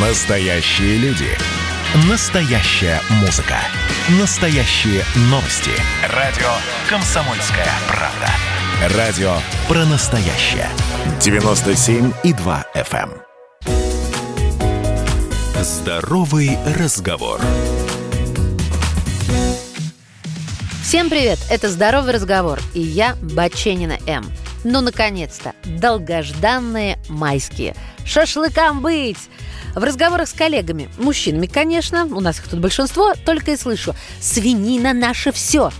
[0.00, 1.26] Настоящие люди.
[2.08, 3.56] Настоящая музыка.
[4.20, 5.72] Настоящие новости.
[6.14, 6.46] Радио
[6.88, 8.96] «Комсомольская правда».
[8.96, 9.32] Радио
[9.66, 10.68] про настоящее.
[11.18, 13.10] 97,2 FM.
[13.10, 13.22] эм.
[15.64, 17.40] Здоровый разговор.
[20.84, 21.40] Всем привет!
[21.50, 24.24] Это «Здоровый разговор» и я, Баченина М.
[24.64, 27.74] Ну, наконец-то, долгожданные майские.
[28.04, 29.18] Шашлыкам быть!
[29.74, 34.92] В разговорах с коллегами, мужчинами, конечно, у нас их тут большинство, только и слышу «Свинина
[34.92, 35.70] наше все!»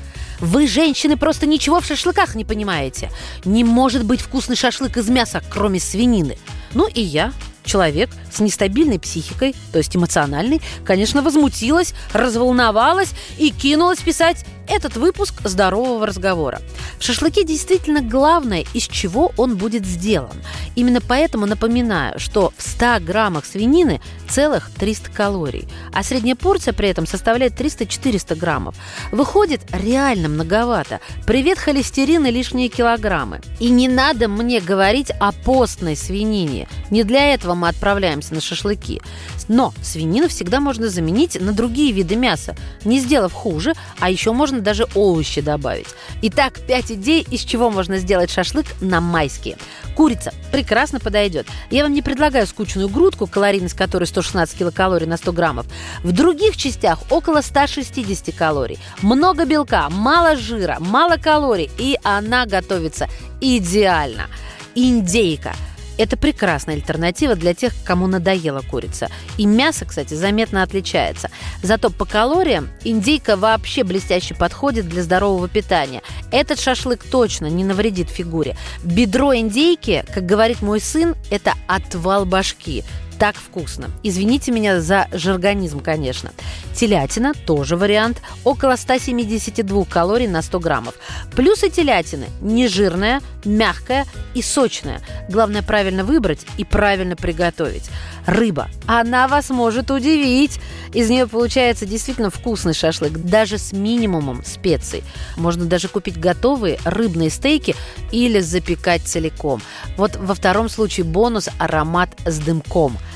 [0.41, 3.11] Вы, женщины, просто ничего в шашлыках не понимаете.
[3.45, 6.39] Не может быть вкусный шашлык из мяса, кроме свинины.
[6.75, 7.33] Ну и я,
[7.65, 15.41] человек с нестабильной психикой, то есть эмоциональной, конечно, возмутилась, разволновалась и кинулась писать этот выпуск
[15.45, 16.61] здорового разговора.
[16.99, 20.37] В шашлыке действительно главное, из чего он будет сделан.
[20.75, 27.07] Именно поэтому напоминаю, что в 100 граммах свинины 300 калорий, а средняя порция при этом
[27.07, 28.77] составляет 300-400 граммов.
[29.11, 31.01] Выходит реально многовато.
[31.27, 33.41] Привет холестерин и лишние килограммы.
[33.59, 36.69] И не надо мне говорить о постной свинине.
[36.91, 39.01] Не для этого мы отправляемся на шашлыки.
[39.49, 42.55] Но свинину всегда можно заменить на другие виды мяса,
[42.85, 45.89] не сделав хуже, а еще можно даже овощи добавить.
[46.23, 49.57] Итак, 5 идей, из чего можно сделать шашлык на майские.
[49.99, 51.49] Курица прекрасно подойдет.
[51.71, 55.67] Я вам не предлагаю скучную грудку, калорийность которой 116 килокалорий на 100 граммов.
[56.05, 58.79] В других частях около 160 калорий.
[59.03, 63.09] Много белка, мало жира, мало калорий, и она готовится
[63.41, 64.29] идеально.
[64.77, 65.53] Индейка–
[65.99, 69.09] это прекрасная альтернатива для тех, кому надоела курица.
[69.37, 71.29] И мясо, кстати, заметно отличается.
[71.61, 76.03] Зато по калориям индейка вообще блестяще подходит для здорового питания.
[76.31, 78.57] Этот шашлык точно не навредит фигуре.
[78.83, 82.85] Бедро индейки, как говорит мой сын, это отвал башки
[83.19, 83.91] так вкусно.
[84.03, 86.31] Извините меня за жаргонизм, конечно.
[86.75, 88.23] Телятина тоже вариант.
[88.45, 90.95] Около 172 калорий на 100 граммов.
[91.35, 95.01] Плюсы телятины– нежирная, мягкая и сочная.
[95.29, 97.91] Главное правильно выбрать и правильно приготовить.
[98.27, 98.69] Рыба.
[98.87, 100.61] Она вас может удивить.
[100.93, 105.03] Из нее получается действительно вкусный шашлык, даже с минимумом специй.
[105.37, 107.75] Можно даже купить готовые рыбные стейки
[108.11, 109.61] или запекать целиком.
[109.97, 112.97] Вот во втором случае бонус– аромат с дымком–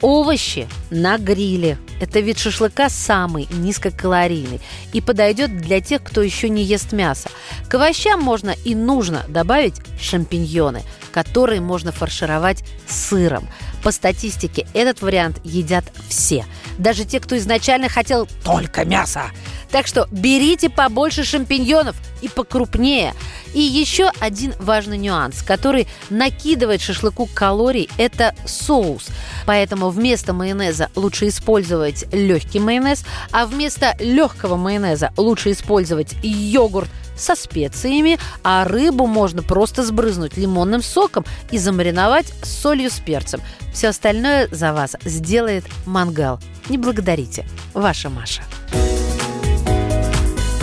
[0.00, 1.78] Овощи на гриле.
[2.00, 4.60] Это вид шашлыка самый низкокалорийный
[4.94, 7.28] и подойдет для тех, кто еще не ест мясо.
[7.68, 13.46] К овощам можно и нужно добавить шампиньоны, которые можно фаршировать сыром.
[13.82, 16.46] По статистике этот вариант едят все.
[16.78, 19.24] Даже те, кто изначально хотел только мясо.
[19.70, 23.14] Так что берите побольше шампиньонов и покрупнее.
[23.54, 29.08] И еще один важный нюанс, который накидывает шашлыку калорий– это соус.
[29.46, 37.36] Поэтому вместо майонеза лучше использовать легкий майонез, а вместо легкого майонеза лучше использовать йогурт со
[37.36, 43.40] специями, а рыбу можно просто сбрызнуть лимонным соком и замариновать солью с перцем.
[43.72, 46.40] Все остальное за вас сделает мангал.
[46.68, 47.46] Не благодарите.
[47.74, 48.42] Ваша Маша.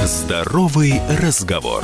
[0.05, 1.83] Здоровый разговор.